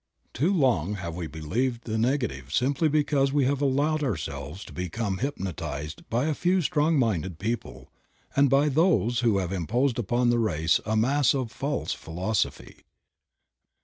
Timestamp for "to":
4.65-4.73